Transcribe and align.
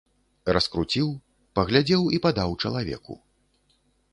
Раскруціў, 0.55 1.07
паглядзеў 1.59 2.03
і 2.19 2.21
падаў 2.25 2.57
чалавеку. 2.65 3.13